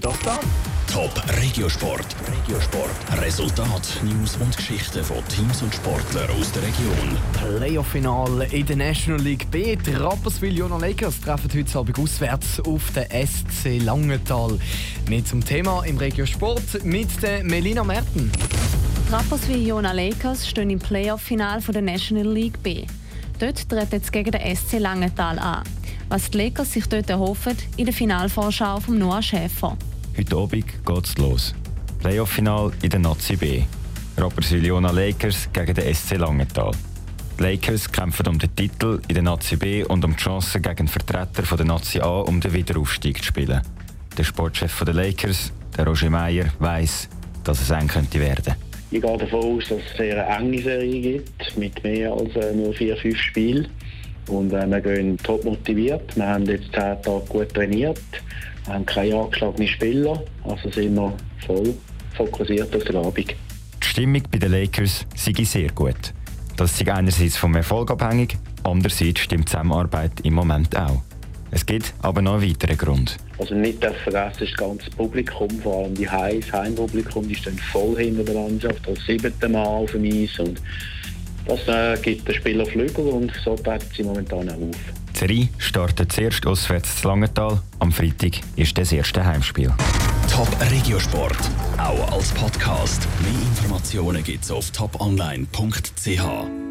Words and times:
Das 0.00 0.18
da? 0.24 0.40
Top 0.92 1.22
Regiosport. 1.40 2.04
Regiosport. 2.26 2.90
Resultat, 3.22 4.00
News 4.02 4.36
und 4.40 4.56
Geschichten 4.56 5.04
von 5.04 5.16
Teams 5.28 5.62
und 5.62 5.72
Sportlern 5.72 6.28
aus 6.30 6.50
der 6.50 6.62
Region. 6.62 7.16
Playoff-Finale 7.32 8.46
in 8.46 8.66
der 8.66 8.74
National 8.74 9.20
League 9.20 9.48
B. 9.52 9.76
Die 9.76 9.94
Rapperswil 9.94 10.58
Jona 10.58 10.78
Lakers 10.78 11.20
treffen 11.20 11.48
heute 11.54 11.78
Abend 11.78 11.96
auswärts 11.96 12.60
auf 12.60 12.90
den 12.90 13.04
SC 13.04 13.80
Langenthal. 13.84 14.58
Mit 15.08 15.28
zum 15.28 15.44
Thema 15.44 15.84
im 15.84 15.96
Regiosport 15.96 16.84
mit 16.84 17.22
der 17.22 17.44
Melina 17.44 17.84
Merten. 17.84 18.32
Rapperswil 19.12 19.64
Jona 19.64 19.92
Lakers 19.92 20.48
stehen 20.48 20.70
im 20.70 20.80
Playoff-Finale 20.80 21.62
der 21.72 21.82
National 21.82 22.26
League 22.26 22.60
B. 22.64 22.84
Dort 23.38 23.68
treten 23.68 24.02
sie 24.02 24.10
gegen 24.10 24.32
den 24.32 24.56
SC 24.56 24.80
Langenthal 24.80 25.38
an. 25.38 25.62
Was 26.08 26.30
die 26.30 26.38
Lakers 26.38 26.72
sich 26.72 26.86
dort 26.86 27.08
erhoffen, 27.10 27.56
in 27.76 27.86
der 27.86 27.94
Finalvorschau 27.94 28.80
von 28.80 28.98
Noah 28.98 29.22
Schäfer. 29.22 29.76
Heute 30.16 30.36
Abend 30.36 30.64
geht's 30.84 31.16
los. 31.18 31.54
Playoff-Final 32.00 32.72
in 32.82 32.90
der 32.90 33.00
Nazi 33.00 33.36
B. 33.36 33.62
Rapperswil-Jona 34.16 34.90
Lakers 34.90 35.48
gegen 35.52 35.74
den 35.74 35.94
SC 35.94 36.16
Langenthal. 36.16 36.72
Die 37.38 37.42
Lakers 37.42 37.90
kämpfen 37.90 38.28
um 38.28 38.38
den 38.38 38.54
Titel 38.54 39.00
in 39.08 39.14
der 39.14 39.22
Nazi 39.24 39.56
B 39.56 39.82
und 39.82 40.04
um 40.04 40.14
die 40.14 40.22
Chance 40.22 40.60
gegen 40.60 40.76
den 40.76 40.88
Vertreter 40.88 41.42
von 41.42 41.56
der 41.56 41.66
Nazi 41.66 42.00
A 42.00 42.20
um 42.20 42.40
den 42.40 42.52
Wiederaufstieg 42.52 43.18
zu 43.18 43.24
spielen. 43.24 43.60
Der 44.16 44.24
Sportchef 44.24 44.84
der 44.84 44.94
Lakers, 44.94 45.52
der 45.76 45.86
Roger 45.86 46.10
Meyer, 46.10 46.46
weiß, 46.60 47.08
dass 47.42 47.60
es 47.60 47.70
eng 47.70 47.88
könnte 47.88 48.20
werden. 48.20 48.54
Ich 48.92 49.02
gehe 49.02 49.18
davon 49.18 49.40
aus, 49.40 49.64
dass 49.68 49.78
es 49.78 49.98
eine 49.98 50.12
sehr 50.12 50.38
enge 50.38 50.62
Serie 50.62 51.00
gibt, 51.00 51.56
mit 51.56 51.82
mehr 51.82 52.12
als 52.12 52.36
äh, 52.36 52.54
nur 52.54 52.72
vier, 52.72 52.96
fünf 52.96 53.18
Spielen. 53.18 53.66
Und 54.28 54.52
äh, 54.52 54.66
wir 54.66 54.80
gehen 54.80 55.18
top 55.18 55.44
motiviert. 55.44 56.16
Wir 56.16 56.26
haben 56.26 56.46
jetzt 56.46 56.72
zehn 56.72 57.00
Tage 57.02 57.22
gut 57.28 57.52
trainiert. 57.54 58.00
Wir 58.66 58.74
haben 58.74 58.86
keine 58.86 59.16
angeschlagenen 59.16 59.68
Spieler. 59.68 60.22
Also 60.44 60.70
sind 60.70 60.94
wir 60.94 61.12
voll 61.46 61.74
fokussiert 62.16 62.74
auf 62.74 62.84
den 62.84 62.96
Abend. 62.96 63.34
Die 63.82 63.86
Stimmung 63.86 64.22
bei 64.30 64.38
den 64.38 64.52
Lakers 64.52 65.06
sei 65.14 65.32
sehr 65.44 65.70
gut. 65.70 66.14
Das 66.56 66.80
ist 66.80 66.88
einerseits 66.88 67.36
vom 67.36 67.56
Erfolg 67.56 67.90
abhängig, 67.90 68.36
andererseits 68.62 69.20
stimmt 69.20 69.48
die 69.48 69.52
Zusammenarbeit 69.52 70.12
im 70.22 70.34
Moment 70.34 70.76
auch. 70.76 71.02
Es 71.50 71.66
gibt 71.66 71.92
aber 72.02 72.22
noch 72.22 72.34
einen 72.34 72.48
weiteren 72.50 72.76
Grund. 72.76 73.16
Also 73.38 73.54
nicht 73.54 73.84
vergessen 73.84 74.42
ist 74.44 74.52
das 74.52 74.56
ganze 74.56 74.90
Publikum, 74.90 75.48
vor 75.62 75.84
allem 75.84 75.94
die 75.94 76.08
Heiß 76.08 76.52
Heimpublikum, 76.52 77.26
die 77.28 77.34
stehen 77.34 77.58
voll 77.58 77.96
hinter 77.96 78.24
der 78.24 78.34
Mannschaft, 78.34 78.86
das 78.86 79.04
siebte 79.04 79.48
Mal 79.48 79.64
auf 79.64 79.92
dem 79.92 80.04
Eis 80.04 80.38
und 80.38 80.60
das 81.46 81.68
äh, 81.68 81.96
gibt 82.00 82.28
den 82.28 82.34
Spieler 82.34 82.66
Flügel 82.66 83.06
und 83.08 83.32
so 83.44 83.54
treten 83.56 83.86
sie 83.94 84.02
momentan 84.02 84.48
auch 84.48 84.54
auf. 84.54 84.76
Die 85.14 85.18
Serie 85.18 85.48
startet 85.58 86.12
zuerst 86.12 86.46
auswärts 86.46 87.00
zu 87.00 87.08
Langenthal. 87.08 87.60
Am 87.78 87.92
Freitag 87.92 88.40
ist 88.56 88.76
das 88.76 88.92
erste 88.92 89.24
Heimspiel. 89.24 89.72
Top 90.30 90.48
Regiosport, 90.60 91.38
auch 91.78 92.12
als 92.12 92.32
Podcast. 92.32 93.06
Mehr 93.22 93.42
Informationen 93.42 94.24
gibt's 94.24 94.50
auf 94.50 94.70
toponline.ch. 94.70 96.63